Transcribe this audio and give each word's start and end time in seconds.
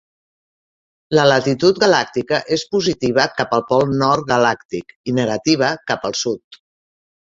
La 1.19 1.25
latitud 1.31 1.81
galàctica 1.83 2.41
és 2.59 2.65
positiva 2.73 3.29
cap 3.37 3.55
al 3.61 3.65
pol 3.71 3.95
nord 4.03 4.29
galàctic 4.35 5.01
i 5.15 5.19
negativa 5.23 5.75
cap 5.91 6.13
al 6.13 6.23
sud. 6.27 6.65